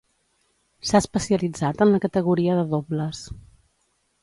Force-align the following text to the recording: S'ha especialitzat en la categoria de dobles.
S'ha 0.91 1.01
especialitzat 1.03 1.85
en 1.87 1.93
la 1.97 2.01
categoria 2.07 2.57
de 2.61 2.65
dobles. 2.75 3.23